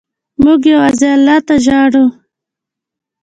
موږ 0.43 0.61
یوازې 0.73 1.07
الله 1.15 1.37
ته 1.45 1.53
وژاړو. 1.59 2.05